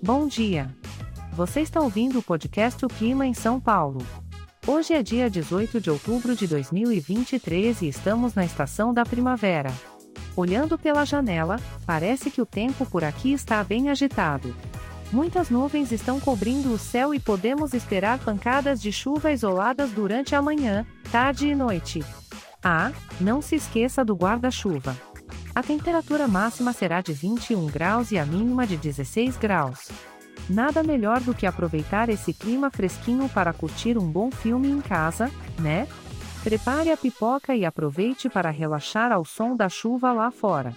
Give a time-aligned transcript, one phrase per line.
[0.00, 0.72] Bom dia.
[1.32, 3.98] Você está ouvindo o podcast O Clima em São Paulo.
[4.64, 9.72] Hoje é dia 18 de outubro de 2023 e estamos na estação da primavera.
[10.36, 14.54] Olhando pela janela, parece que o tempo por aqui está bem agitado.
[15.10, 20.40] Muitas nuvens estão cobrindo o céu e podemos esperar pancadas de chuva isoladas durante a
[20.40, 22.04] manhã, tarde e noite.
[22.62, 24.96] Ah, não se esqueça do guarda-chuva.
[25.54, 29.88] A temperatura máxima será de 21 graus e a mínima de 16 graus.
[30.48, 35.30] Nada melhor do que aproveitar esse clima fresquinho para curtir um bom filme em casa,
[35.58, 35.88] né?
[36.44, 40.76] Prepare a pipoca e aproveite para relaxar ao som da chuva lá fora.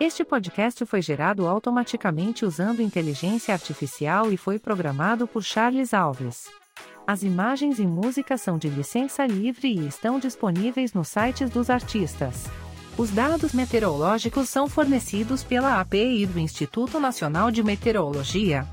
[0.00, 6.50] Este podcast foi gerado automaticamente usando inteligência artificial e foi programado por Charles Alves.
[7.06, 12.46] As imagens e músicas são de licença livre e estão disponíveis nos sites dos artistas.
[12.96, 18.66] Os dados meteorológicos são fornecidos pela API do Instituto Nacional de Meteorologia.